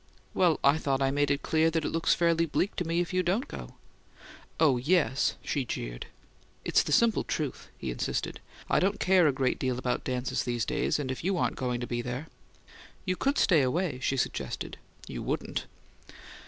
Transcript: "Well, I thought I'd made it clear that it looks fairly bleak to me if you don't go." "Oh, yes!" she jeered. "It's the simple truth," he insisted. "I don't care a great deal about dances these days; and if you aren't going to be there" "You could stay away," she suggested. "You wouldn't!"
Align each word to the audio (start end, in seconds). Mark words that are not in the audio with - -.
"Well, 0.33 0.59
I 0.63 0.79
thought 0.79 0.99
I'd 0.99 1.13
made 1.13 1.29
it 1.29 1.43
clear 1.43 1.69
that 1.69 1.85
it 1.85 1.89
looks 1.91 2.15
fairly 2.15 2.47
bleak 2.47 2.75
to 2.77 2.83
me 2.83 3.01
if 3.01 3.13
you 3.13 3.21
don't 3.21 3.47
go." 3.47 3.75
"Oh, 4.59 4.77
yes!" 4.77 5.35
she 5.43 5.63
jeered. 5.63 6.07
"It's 6.65 6.81
the 6.81 6.91
simple 6.91 7.23
truth," 7.23 7.67
he 7.77 7.91
insisted. 7.91 8.39
"I 8.67 8.79
don't 8.79 8.99
care 8.99 9.27
a 9.27 9.31
great 9.31 9.59
deal 9.59 9.77
about 9.77 10.03
dances 10.03 10.41
these 10.43 10.65
days; 10.65 10.97
and 10.97 11.11
if 11.11 11.23
you 11.23 11.37
aren't 11.37 11.55
going 11.55 11.79
to 11.81 11.85
be 11.85 12.01
there" 12.01 12.29
"You 13.05 13.15
could 13.15 13.37
stay 13.37 13.61
away," 13.61 13.99
she 13.99 14.17
suggested. 14.17 14.79
"You 15.07 15.21
wouldn't!" 15.21 15.67